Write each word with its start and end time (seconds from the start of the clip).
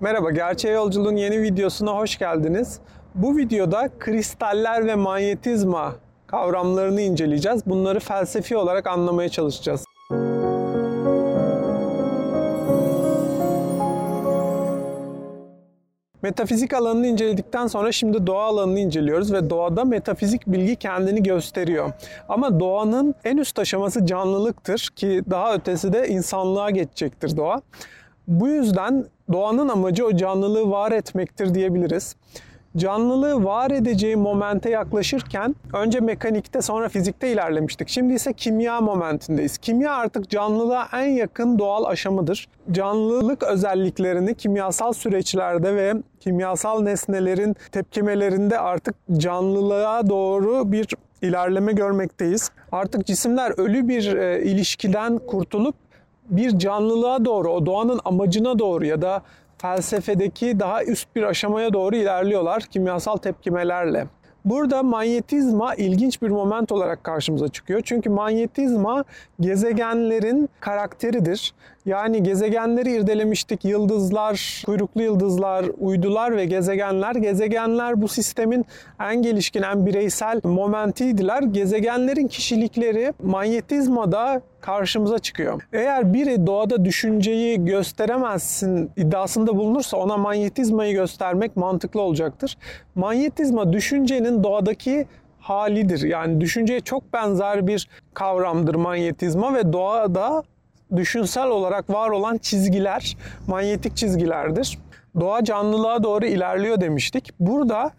Merhaba, 0.00 0.30
Gerçeğe 0.30 0.74
Yolculuğun 0.74 1.16
yeni 1.16 1.42
videosuna 1.42 1.96
hoş 1.96 2.18
geldiniz. 2.18 2.80
Bu 3.14 3.36
videoda 3.36 3.88
kristaller 3.98 4.86
ve 4.86 4.94
manyetizma 4.94 5.94
kavramlarını 6.26 7.00
inceleyeceğiz. 7.00 7.66
Bunları 7.66 8.00
felsefi 8.00 8.56
olarak 8.56 8.86
anlamaya 8.86 9.28
çalışacağız. 9.28 9.84
Metafizik 16.22 16.74
alanını 16.74 17.06
inceledikten 17.06 17.66
sonra 17.66 17.92
şimdi 17.92 18.26
doğa 18.26 18.44
alanını 18.44 18.80
inceliyoruz 18.80 19.32
ve 19.32 19.50
doğada 19.50 19.84
metafizik 19.84 20.46
bilgi 20.46 20.76
kendini 20.76 21.22
gösteriyor. 21.22 21.92
Ama 22.28 22.60
doğanın 22.60 23.14
en 23.24 23.36
üst 23.36 23.58
aşaması 23.58 24.06
canlılıktır 24.06 24.88
ki 24.96 25.22
daha 25.30 25.54
ötesi 25.54 25.92
de 25.92 26.08
insanlığa 26.08 26.70
geçecektir 26.70 27.36
doğa. 27.36 27.62
Bu 28.28 28.48
yüzden 28.48 29.04
doğanın 29.32 29.68
amacı 29.68 30.06
o 30.06 30.16
canlılığı 30.16 30.70
var 30.70 30.92
etmektir 30.92 31.54
diyebiliriz 31.54 32.16
canlılığı 32.76 33.44
var 33.44 33.70
edeceği 33.70 34.16
momente 34.16 34.70
yaklaşırken 34.70 35.54
önce 35.72 36.00
mekanikte 36.00 36.62
sonra 36.62 36.88
fizikte 36.88 37.32
ilerlemiştik. 37.32 37.88
Şimdi 37.88 38.14
ise 38.14 38.32
kimya 38.32 38.80
momentindeyiz. 38.80 39.58
Kimya 39.58 39.92
artık 39.92 40.30
canlılığa 40.30 40.88
en 40.92 41.08
yakın 41.08 41.58
doğal 41.58 41.84
aşamıdır. 41.84 42.48
Canlılık 42.72 43.42
özelliklerini 43.42 44.34
kimyasal 44.34 44.92
süreçlerde 44.92 45.76
ve 45.76 45.94
kimyasal 46.20 46.80
nesnelerin 46.80 47.56
tepkimelerinde 47.72 48.58
artık 48.58 48.94
canlılığa 49.16 50.08
doğru 50.08 50.72
bir 50.72 50.88
ilerleme 51.22 51.72
görmekteyiz. 51.72 52.50
Artık 52.72 53.06
cisimler 53.06 53.58
ölü 53.58 53.88
bir 53.88 54.16
e, 54.16 54.42
ilişkiden 54.42 55.18
kurtulup 55.18 55.74
bir 56.30 56.58
canlılığa 56.58 57.24
doğru, 57.24 57.48
o 57.48 57.66
doğanın 57.66 58.00
amacına 58.04 58.58
doğru 58.58 58.86
ya 58.86 59.02
da 59.02 59.22
felsefedeki 59.58 60.60
daha 60.60 60.84
üst 60.84 61.16
bir 61.16 61.22
aşamaya 61.22 61.72
doğru 61.72 61.96
ilerliyorlar 61.96 62.62
kimyasal 62.62 63.16
tepkimelerle. 63.16 64.06
Burada 64.46 64.82
manyetizma 64.82 65.74
ilginç 65.74 66.22
bir 66.22 66.28
moment 66.28 66.72
olarak 66.72 67.04
karşımıza 67.04 67.48
çıkıyor. 67.48 67.80
Çünkü 67.84 68.10
manyetizma 68.10 69.04
gezegenlerin 69.40 70.48
karakteridir. 70.60 71.52
Yani 71.86 72.22
gezegenleri 72.22 72.92
irdelemiştik. 72.92 73.64
Yıldızlar, 73.64 74.62
kuyruklu 74.66 75.02
yıldızlar, 75.02 75.64
uydular 75.78 76.36
ve 76.36 76.44
gezegenler. 76.44 77.14
Gezegenler 77.14 78.02
bu 78.02 78.08
sistemin 78.08 78.64
en 79.00 79.22
gelişkin, 79.22 79.62
en 79.62 79.86
bireysel 79.86 80.40
momentiydiler. 80.44 81.42
Gezegenlerin 81.42 82.28
kişilikleri 82.28 83.12
manyetizmada 83.22 84.42
karşımıza 84.60 85.18
çıkıyor. 85.18 85.62
Eğer 85.72 86.12
biri 86.12 86.46
doğada 86.46 86.84
düşünceyi 86.84 87.64
gösteremezsin 87.64 88.90
iddiasında 88.96 89.56
bulunursa 89.56 89.96
ona 89.96 90.16
manyetizmayı 90.16 90.94
göstermek 90.94 91.56
mantıklı 91.56 92.00
olacaktır. 92.00 92.58
Manyetizma 92.94 93.72
düşüncenin 93.72 94.35
doğadaki 94.44 95.06
halidir. 95.40 96.02
Yani 96.02 96.40
düşünceye 96.40 96.80
çok 96.80 97.12
benzer 97.12 97.66
bir 97.66 97.88
kavramdır 98.14 98.74
manyetizma 98.74 99.54
ve 99.54 99.72
doğada 99.72 100.42
düşünsel 100.96 101.48
olarak 101.48 101.90
var 101.90 102.10
olan 102.10 102.38
çizgiler 102.38 103.16
manyetik 103.46 103.96
çizgilerdir. 103.96 104.78
Doğa 105.20 105.44
canlılığa 105.44 106.02
doğru 106.02 106.26
ilerliyor 106.26 106.80
demiştik. 106.80 107.30
Burada 107.40 107.90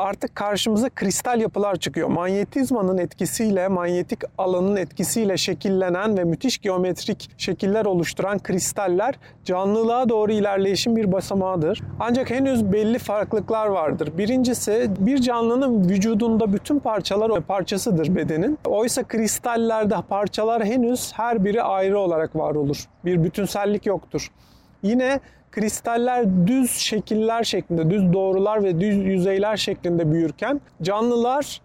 artık 0.00 0.36
karşımıza 0.36 0.88
kristal 0.90 1.40
yapılar 1.40 1.76
çıkıyor. 1.76 2.08
Manyetizmanın 2.08 2.98
etkisiyle, 2.98 3.68
manyetik 3.68 4.18
alanın 4.38 4.76
etkisiyle 4.76 5.36
şekillenen 5.36 6.18
ve 6.18 6.24
müthiş 6.24 6.58
geometrik 6.58 7.30
şekiller 7.38 7.84
oluşturan 7.84 8.38
kristaller 8.38 9.14
canlılığa 9.44 10.08
doğru 10.08 10.32
ilerleyişin 10.32 10.96
bir 10.96 11.12
basamağıdır. 11.12 11.82
Ancak 12.00 12.30
henüz 12.30 12.72
belli 12.72 12.98
farklılıklar 12.98 13.66
vardır. 13.66 14.18
Birincisi 14.18 14.90
bir 14.98 15.18
canlının 15.18 15.88
vücudunda 15.88 16.52
bütün 16.52 16.78
parçalar 16.78 17.42
parçasıdır 17.42 18.16
bedenin. 18.16 18.58
Oysa 18.64 19.02
kristallerde 19.02 19.96
parçalar 20.08 20.64
henüz 20.64 21.12
her 21.12 21.44
biri 21.44 21.62
ayrı 21.62 21.98
olarak 21.98 22.36
var 22.36 22.54
olur. 22.54 22.88
Bir 23.04 23.24
bütünsellik 23.24 23.86
yoktur. 23.86 24.30
Yine 24.82 25.20
kristaller 25.52 26.46
düz 26.46 26.70
şekiller 26.70 27.44
şeklinde, 27.44 27.90
düz 27.90 28.12
doğrular 28.12 28.64
ve 28.64 28.80
düz 28.80 28.96
yüzeyler 28.96 29.56
şeklinde 29.56 30.12
büyürken 30.12 30.60
canlılar 30.82 31.60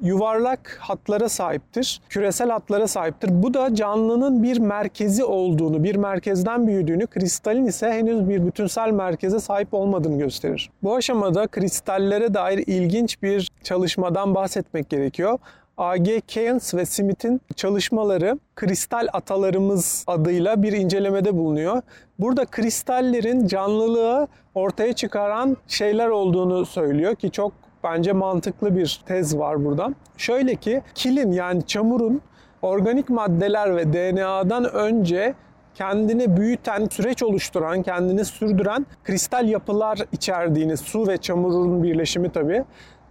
yuvarlak 0.00 0.78
hatlara 0.80 1.28
sahiptir, 1.28 2.00
küresel 2.08 2.50
hatlara 2.50 2.88
sahiptir. 2.88 3.42
Bu 3.42 3.54
da 3.54 3.74
canlının 3.74 4.42
bir 4.42 4.58
merkezi 4.58 5.24
olduğunu, 5.24 5.84
bir 5.84 5.96
merkezden 5.96 6.66
büyüdüğünü, 6.66 7.06
kristalin 7.06 7.66
ise 7.66 7.90
henüz 7.90 8.28
bir 8.28 8.46
bütünsel 8.46 8.90
merkeze 8.90 9.40
sahip 9.40 9.74
olmadığını 9.74 10.18
gösterir. 10.18 10.70
Bu 10.82 10.94
aşamada 10.94 11.46
kristallere 11.46 12.34
dair 12.34 12.64
ilginç 12.66 13.22
bir 13.22 13.50
çalışmadan 13.62 14.34
bahsetmek 14.34 14.90
gerekiyor. 14.90 15.38
A.G. 15.78 16.20
Keynes 16.20 16.74
ve 16.74 16.86
Smith'in 16.86 17.40
çalışmaları 17.56 18.38
kristal 18.56 19.08
atalarımız 19.12 20.04
adıyla 20.06 20.62
bir 20.62 20.72
incelemede 20.72 21.36
bulunuyor. 21.36 21.82
Burada 22.18 22.44
kristallerin 22.44 23.46
canlılığı 23.46 24.28
ortaya 24.54 24.92
çıkaran 24.92 25.56
şeyler 25.66 26.08
olduğunu 26.08 26.66
söylüyor 26.66 27.14
ki 27.14 27.30
çok 27.30 27.52
bence 27.84 28.12
mantıklı 28.12 28.76
bir 28.76 29.00
tez 29.06 29.38
var 29.38 29.64
burada. 29.64 29.94
Şöyle 30.16 30.54
ki 30.54 30.82
kilin 30.94 31.32
yani 31.32 31.66
çamurun 31.66 32.20
organik 32.62 33.10
maddeler 33.10 33.76
ve 33.76 33.92
DNA'dan 33.92 34.74
önce 34.74 35.34
kendini 35.74 36.36
büyüten, 36.36 36.88
süreç 36.90 37.22
oluşturan, 37.22 37.82
kendini 37.82 38.24
sürdüren 38.24 38.86
kristal 39.04 39.48
yapılar 39.48 39.98
içerdiğini, 40.12 40.76
su 40.76 41.06
ve 41.06 41.16
çamurun 41.16 41.82
birleşimi 41.82 42.32
tabii 42.32 42.64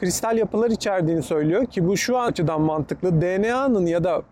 kristal 0.00 0.38
yapılar 0.38 0.70
içerdiğini 0.70 1.22
söylüyor 1.22 1.66
ki 1.66 1.86
bu 1.86 1.96
şu 1.96 2.18
açıdan 2.18 2.60
mantıklı. 2.60 3.20
DNA'nın 3.20 3.86
ya 3.86 4.04
da 4.04 4.22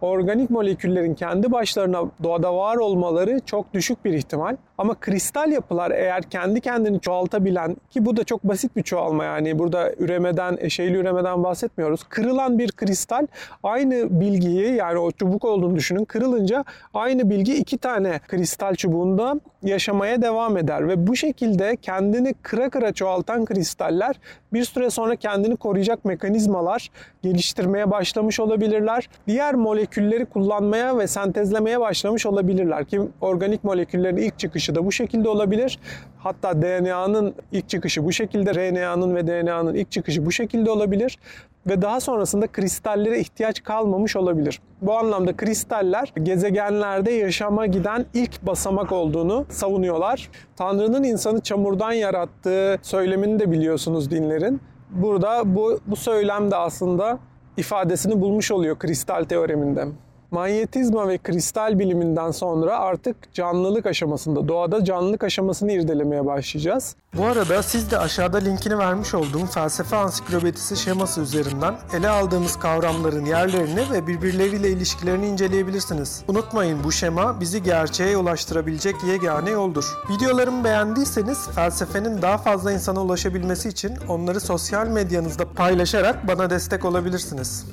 organik 0.00 0.50
moleküllerin 0.50 1.14
kendi 1.14 1.52
başlarına 1.52 2.02
doğada 2.22 2.56
var 2.56 2.76
olmaları 2.76 3.40
çok 3.46 3.74
düşük 3.74 4.04
bir 4.04 4.12
ihtimal. 4.12 4.56
Ama 4.78 4.94
kristal 4.94 5.52
yapılar 5.52 5.90
eğer 5.90 6.22
kendi 6.22 6.60
kendini 6.60 7.00
çoğaltabilen 7.00 7.76
ki 7.90 8.06
bu 8.06 8.16
da 8.16 8.24
çok 8.24 8.44
basit 8.44 8.76
bir 8.76 8.82
çoğalma 8.82 9.24
yani 9.24 9.58
burada 9.58 9.92
üremeden, 9.98 10.56
eşeyli 10.60 10.96
üremeden 10.96 11.44
bahsetmiyoruz. 11.44 12.02
Kırılan 12.08 12.58
bir 12.58 12.72
kristal 12.72 13.26
aynı 13.62 14.20
bilgiyi 14.20 14.74
yani 14.74 14.98
o 14.98 15.10
çubuk 15.10 15.44
olduğunu 15.44 15.76
düşünün 15.76 16.04
kırılınca 16.04 16.64
aynı 16.94 17.30
bilgi 17.30 17.54
iki 17.54 17.78
tane 17.78 18.20
kristal 18.28 18.74
çubuğunda 18.74 19.40
yaşamaya 19.62 20.22
devam 20.22 20.56
eder 20.56 20.88
ve 20.88 21.06
bu 21.06 21.16
şekilde 21.16 21.76
kendini 21.76 22.34
kıra 22.34 22.70
kıra 22.70 22.92
çoğaltan 22.92 23.44
kristaller 23.44 24.16
bir 24.52 24.64
süre 24.64 24.90
sonra 24.90 25.16
kendini 25.16 25.56
koruyacak 25.56 26.04
mekanizmalar 26.04 26.90
geliştirmeye 27.22 27.90
başlamış 27.90 28.40
olabilirler. 28.40 29.08
Diğer 29.26 29.54
molekülleri 29.88 30.26
kullanmaya 30.26 30.98
ve 30.98 31.06
sentezlemeye 31.06 31.80
başlamış 31.80 32.26
olabilirler 32.26 32.84
ki 32.84 33.00
organik 33.20 33.64
moleküllerin 33.64 34.16
ilk 34.16 34.38
çıkışı 34.38 34.74
da 34.74 34.84
bu 34.86 34.92
şekilde 34.92 35.28
olabilir. 35.28 35.78
Hatta 36.18 36.62
DNA'nın 36.62 37.34
ilk 37.52 37.68
çıkışı 37.68 38.04
bu 38.04 38.12
şekilde, 38.12 38.54
RNA'nın 38.54 39.16
ve 39.16 39.26
DNA'nın 39.26 39.74
ilk 39.74 39.90
çıkışı 39.90 40.26
bu 40.26 40.32
şekilde 40.32 40.70
olabilir 40.70 41.18
ve 41.66 41.82
daha 41.82 42.00
sonrasında 42.00 42.46
kristallere 42.46 43.20
ihtiyaç 43.20 43.62
kalmamış 43.62 44.16
olabilir. 44.16 44.60
Bu 44.82 44.98
anlamda 44.98 45.36
kristaller 45.36 46.12
gezegenlerde 46.22 47.10
yaşama 47.10 47.66
giden 47.66 48.06
ilk 48.14 48.46
basamak 48.46 48.92
olduğunu 48.92 49.46
savunuyorlar. 49.48 50.30
Tanrı'nın 50.56 51.04
insanı 51.04 51.40
çamurdan 51.40 51.92
yarattığı 51.92 52.78
söylemini 52.82 53.38
de 53.38 53.50
biliyorsunuz 53.50 54.10
dinlerin. 54.10 54.60
Burada 54.90 55.42
bu, 55.44 55.80
bu 55.86 55.96
söylem 55.96 56.50
de 56.50 56.56
aslında 56.56 57.18
ifadesini 57.58 58.20
bulmuş 58.20 58.50
oluyor 58.50 58.78
kristal 58.78 59.24
teoreminde. 59.24 59.86
Manyetizma 60.30 61.08
ve 61.08 61.18
kristal 61.18 61.78
biliminden 61.78 62.30
sonra 62.30 62.78
artık 62.78 63.34
canlılık 63.34 63.86
aşamasında, 63.86 64.48
doğada 64.48 64.84
canlılık 64.84 65.24
aşamasını 65.24 65.72
irdelemeye 65.72 66.26
başlayacağız. 66.26 66.96
Bu 67.16 67.24
arada 67.24 67.62
siz 67.62 67.90
de 67.90 67.98
aşağıda 67.98 68.38
linkini 68.38 68.78
vermiş 68.78 69.14
olduğum 69.14 69.46
felsefe 69.46 69.96
ansiklopedisi 69.96 70.76
şeması 70.76 71.20
üzerinden 71.20 71.74
ele 71.98 72.08
aldığımız 72.08 72.58
kavramların 72.58 73.24
yerlerini 73.24 73.90
ve 73.92 74.06
birbirleriyle 74.06 74.70
ilişkilerini 74.70 75.26
inceleyebilirsiniz. 75.26 76.22
Unutmayın 76.28 76.84
bu 76.84 76.92
şema 76.92 77.40
bizi 77.40 77.62
gerçeğe 77.62 78.16
ulaştırabilecek 78.16 78.96
yegane 79.08 79.50
yoldur. 79.50 79.84
Videolarımı 80.10 80.64
beğendiyseniz 80.64 81.48
felsefenin 81.54 82.22
daha 82.22 82.38
fazla 82.38 82.72
insana 82.72 83.02
ulaşabilmesi 83.02 83.68
için 83.68 83.96
onları 84.08 84.40
sosyal 84.40 84.86
medyanızda 84.86 85.44
paylaşarak 85.52 86.28
bana 86.28 86.50
destek 86.50 86.84
olabilirsiniz. 86.84 87.64